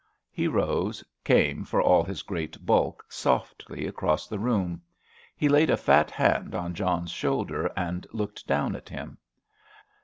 [0.31, 4.81] He rose, came, for all his great bulk, softly across the room.
[5.37, 9.19] He laid a fat hand on John's shoulder and looked down at him.